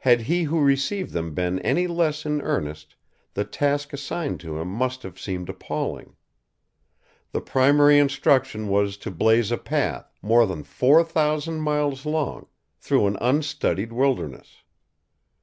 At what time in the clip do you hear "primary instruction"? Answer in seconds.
7.40-8.68